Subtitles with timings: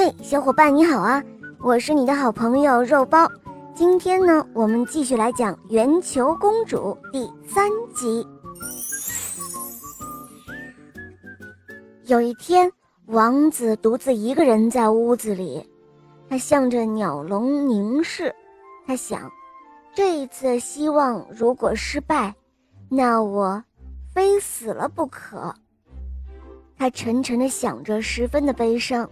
[0.00, 1.20] 嘿，小伙伴你好啊！
[1.58, 3.28] 我是你的好朋友肉包。
[3.74, 8.24] 今天呢，我们继续来讲《圆球公主》第三集。
[12.04, 12.70] 有一天，
[13.06, 15.68] 王子独自一个人在屋子里，
[16.30, 18.32] 他向着鸟笼凝视。
[18.86, 19.28] 他想，
[19.92, 22.32] 这一次希望如果失败，
[22.88, 23.60] 那我
[24.14, 25.52] 非死了不可。
[26.76, 29.10] 他沉沉的想着，十分的悲伤。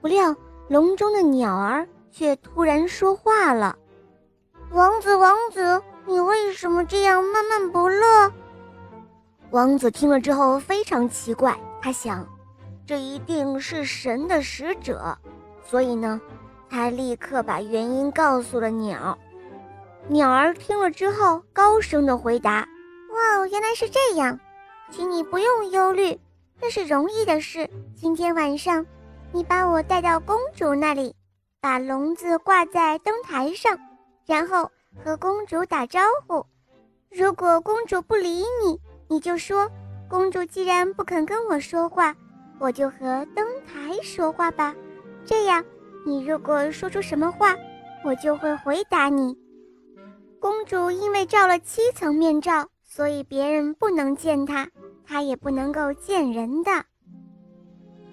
[0.00, 0.34] 不料，
[0.68, 3.76] 笼中的鸟儿却突然说话了
[4.70, 8.32] ：“王子，王子，你为什么这样闷闷不乐？”
[9.50, 12.26] 王子听了之后非常奇怪，他想，
[12.86, 15.16] 这一定是神的使者，
[15.62, 16.20] 所以呢，
[16.68, 19.18] 他立刻把原因告诉了鸟。
[20.06, 22.66] 鸟儿听了之后，高声的回答
[23.12, 24.38] ：“哇，原来是这样，
[24.90, 26.18] 请你不用忧虑，
[26.60, 27.68] 那是容易的事。
[27.96, 28.86] 今天晚上。”
[29.32, 31.14] 你把我带到公主那里，
[31.60, 33.78] 把笼子挂在灯台上，
[34.24, 34.70] 然后
[35.04, 36.44] 和公主打招呼。
[37.10, 39.70] 如果公主不理你，你就说
[40.08, 42.14] ：“公主既然不肯跟我说话，
[42.58, 44.74] 我就和灯台说话吧。”
[45.26, 45.62] 这样，
[46.06, 47.54] 你如果说出什么话，
[48.04, 49.36] 我就会回答你。
[50.40, 54.68] 公主因为罩了七层面罩，所以别人不能见她，
[55.06, 56.70] 她也不能够见人的。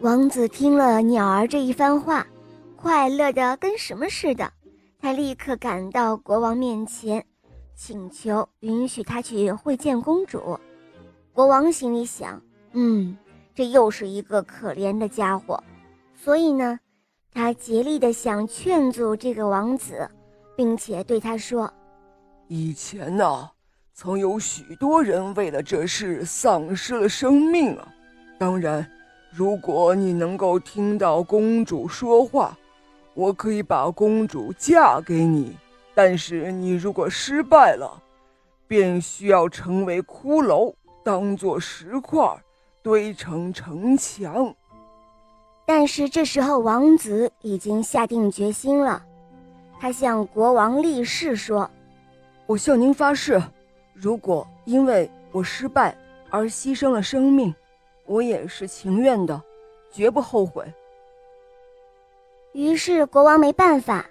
[0.02, 2.28] 王子听了鸟儿这一番话，
[2.76, 4.52] 快乐的跟什么似的。
[5.00, 7.26] 他立刻赶到国王面前，
[7.76, 10.60] 请求允许他去会见公主。
[11.32, 12.42] 国王心里想：
[12.74, 13.18] 嗯，
[13.56, 15.64] 这又是一个可怜的家伙。
[16.14, 16.78] 所以呢，
[17.32, 20.08] 他竭力的想劝阻这个王子，
[20.58, 21.72] 并且对他说
[22.48, 23.50] ：“以前呢，
[23.94, 27.88] 曾有许多人为了这事丧失了生命啊。
[28.38, 28.86] 当然。”
[29.38, 32.58] 如果你能够听到公主说话，
[33.14, 35.58] 我可以把公主嫁给你。
[35.94, 38.02] 但是你如果失败了，
[38.66, 42.25] 便需要成为骷髅，当做石块
[42.81, 44.56] 堆成城墙。
[45.66, 49.03] 但是这时候，王子已经下定决心了。
[49.81, 51.69] 他向国王立誓说
[52.47, 53.44] ：“我向您发誓，
[53.94, 55.94] 如果因为我失败
[56.29, 57.53] 而牺牲了生命。”
[58.06, 59.42] 我也是情愿的，
[59.92, 60.64] 绝不后悔。
[62.54, 64.06] 于是国王没办法，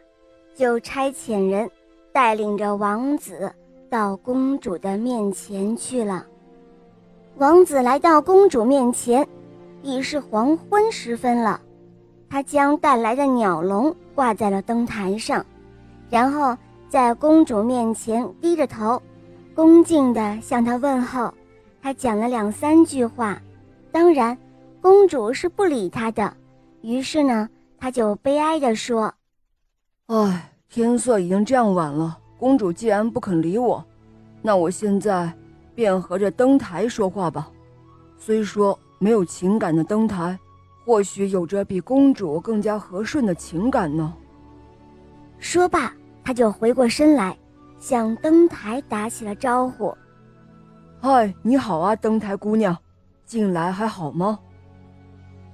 [0.55, 1.71] 就差遣人
[2.13, 3.51] 带领着王子
[3.89, 6.27] 到公主的面前去了。
[7.37, 9.27] 王子来到公主面前，
[9.83, 11.61] 已是黄昏时分了。
[12.29, 15.45] 他将带来的鸟笼挂在了灯台上，
[16.11, 16.57] 然后
[16.89, 19.01] 在公主面前低着头，
[19.55, 21.33] 恭敬地向她问候。
[21.81, 23.41] 他讲了两三句话。
[23.95, 24.37] 当然，
[24.81, 26.37] 公主是不理他的。
[26.83, 29.15] 于是呢，他就悲哀地说
[30.11, 33.85] ：“唉，天色已经这样晚了，公主既然不肯理我，
[34.43, 35.33] 那我现在
[35.77, 37.49] 便和这灯台说话吧。
[38.19, 40.37] 虽说没有情感的灯台，
[40.85, 44.13] 或许有着比公主更加和顺的情感呢。”
[45.39, 45.95] 说罢，
[46.25, 47.39] 他就回过身来，
[47.79, 49.97] 向灯台打起了招呼
[51.01, 52.77] ：“嗨，你好啊，灯台姑娘。”
[53.27, 54.39] 近来还好吗？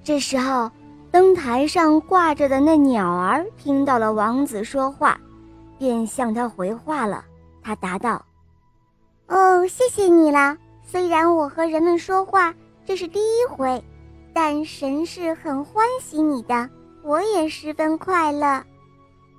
[0.03, 0.71] 这时候，
[1.11, 5.19] 灯台上挂着的那鸟儿听到了王子说话，
[5.79, 7.25] 便向他回话了。
[7.63, 8.25] 他答道
[9.29, 10.57] ：“哦，谢谢你了。
[10.83, 12.53] 虽然我和人们说话
[12.85, 13.83] 这是第一回，
[14.33, 16.69] 但神是很欢喜你的，
[17.05, 18.63] 我也十分快乐。”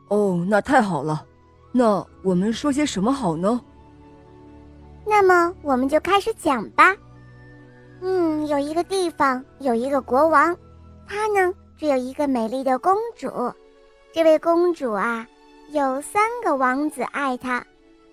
[0.09, 1.25] 哦，那太好了。
[1.71, 3.59] 那我们说些什么好呢？
[5.05, 6.95] 那么我们就开始讲吧。
[8.03, 10.57] 嗯，有一个地方有一个国王，
[11.07, 13.53] 他呢只有一个美丽的公主。
[14.11, 15.27] 这位公主啊，
[15.69, 17.63] 有三个王子爱她，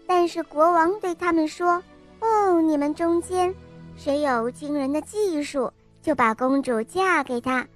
[0.07, 1.83] 但是国王对他们说
[2.21, 3.55] ：“哦，你们中间
[3.97, 5.73] 谁有惊人的技术，
[6.03, 7.67] 就把公主嫁给他。”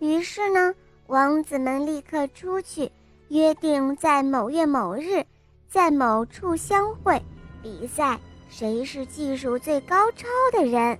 [0.00, 0.74] 于是呢，
[1.06, 2.90] 王子们立刻出去
[3.28, 5.22] 约定，在某月某日，
[5.68, 7.22] 在某处相会，
[7.62, 8.18] 比赛
[8.48, 10.98] 谁是技术最高超的人。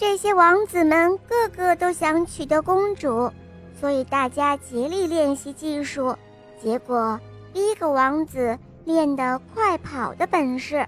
[0.00, 3.30] 这些王子们个个都想娶得公主，
[3.78, 6.16] 所以大家竭力练习技术。
[6.58, 7.20] 结果，
[7.52, 10.86] 第一个王子练得快跑的本事，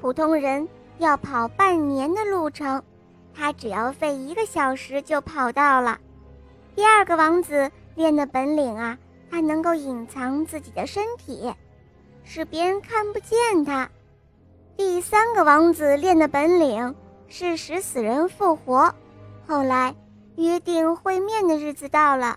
[0.00, 0.68] 普通人
[0.98, 2.82] 要跑半年的路程，
[3.32, 6.00] 他只要费一个小时就跑到了。
[6.74, 8.98] 第二个王子练的本领啊，
[9.30, 11.54] 他能够隐藏自己的身体，
[12.24, 13.88] 使别人看不见他。
[14.76, 16.92] 第三个王子练的本领。
[17.32, 18.94] 是使死人复活。
[19.48, 19.96] 后来
[20.36, 22.36] 约定会面的日子到了，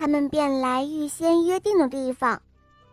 [0.00, 2.42] 他们便来预先约定的地方。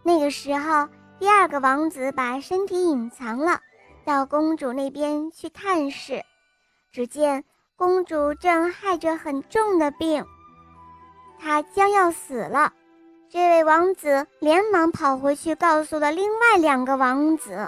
[0.04, 0.88] 那个时候，
[1.18, 3.60] 第二个王子把身体隐藏了，
[4.06, 6.24] 到公主那边去探视。
[6.92, 7.44] 只见
[7.76, 10.24] 公主正害着很重的病，
[11.40, 12.74] 她将要死了。
[13.28, 17.68] 这位王子连忙跑回去，告诉了另外两个王子。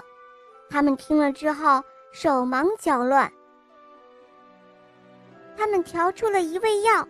[0.70, 1.82] 他们听了之后，
[2.12, 3.32] 手忙脚乱。
[5.56, 7.06] 他们调出了一味药。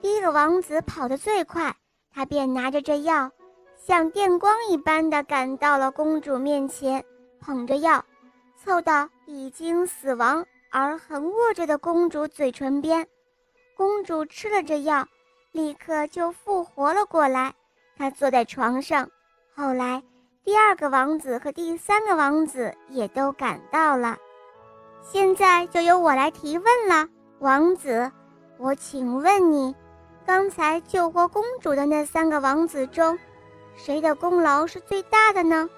[0.00, 1.74] 第一个王子跑得最快，
[2.12, 3.30] 他便拿着这药，
[3.76, 7.04] 像电光一般的赶到了公主面前，
[7.40, 8.04] 捧着药，
[8.56, 13.06] 凑到已经死亡而横卧着的公主嘴唇边。
[13.76, 15.06] 公主吃了这药，
[15.52, 17.54] 立刻就复活了过来。
[17.96, 19.08] 她坐在床上，
[19.54, 20.02] 后来
[20.44, 24.16] 第二个王子和第三个王子也都赶到了。
[25.02, 27.08] 现在就由我来提问了，
[27.42, 28.08] 王子，
[28.56, 29.74] 我请问你，
[30.24, 33.18] 刚才救活公主的那三个王子中，
[33.74, 35.68] 谁的功劳是最大的呢？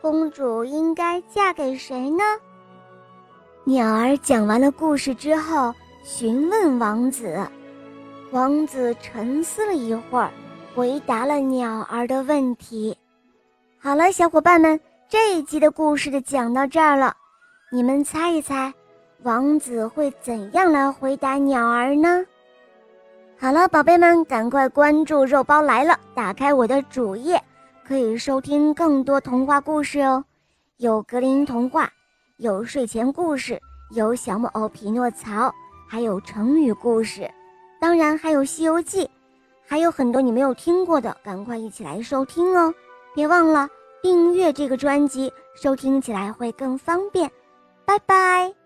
[0.00, 2.22] 公主应该嫁给谁呢？
[3.64, 5.74] 鸟儿讲完了故事之后，
[6.04, 7.44] 询问王子。
[8.30, 10.30] 王子沉思了一会儿。
[10.76, 12.96] 回答了鸟儿的问题。
[13.80, 14.78] 好了，小伙伴们，
[15.08, 17.16] 这一集的故事就讲到这儿了。
[17.72, 18.72] 你们猜一猜，
[19.24, 22.24] 王子会怎样来回答鸟儿呢？
[23.36, 27.40] 好了，宝贝们，赶快关注“肉包来了”，打开我的主页，
[27.86, 30.24] 可以收听更多童话故事哦。
[30.78, 31.90] 有格林童话，
[32.36, 33.60] 有睡前故事，
[33.90, 35.52] 有小木偶匹诺曹，
[35.88, 37.28] 还有成语故事，
[37.80, 39.04] 当然还有《西游记》。
[39.66, 42.72] 还有很多你没有听过的，赶快一起来收听哦！
[43.14, 43.68] 别忘了
[44.02, 47.30] 订阅这个专辑，收听起来会更方便。
[47.84, 48.57] 拜拜。